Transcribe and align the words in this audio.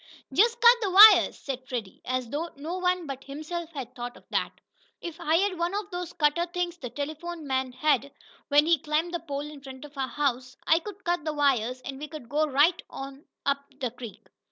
"Just 0.33 0.59
cut 0.59 0.77
the 0.81 0.89
wires!" 0.89 1.37
said 1.37 1.67
Freddie, 1.69 2.01
as 2.05 2.27
though 2.31 2.49
no 2.55 2.79
one 2.79 3.05
but 3.05 3.23
himself 3.25 3.71
had 3.73 3.93
thought 3.93 4.17
of 4.17 4.27
that. 4.31 4.51
"If 4.99 5.19
I 5.19 5.35
had 5.35 5.59
one 5.59 5.75
of 5.75 5.91
those 5.91 6.11
cutter 6.13 6.47
things 6.47 6.77
the 6.79 6.89
telephone 6.89 7.45
man 7.45 7.71
had, 7.71 8.11
when 8.47 8.65
he 8.65 8.79
climbed 8.79 9.13
the 9.13 9.19
pole 9.19 9.41
in 9.47 9.61
front 9.61 9.85
of 9.85 9.95
our 9.95 10.07
house, 10.07 10.57
I 10.65 10.79
could 10.79 11.03
cut 11.03 11.23
the 11.23 11.33
wires 11.33 11.81
and 11.81 11.99
we 11.99 12.07
could 12.07 12.29
go 12.29 12.45
right 12.47 12.81
on 12.89 13.25
up 13.45 13.63
the 13.79 13.91
creek." 13.91 14.25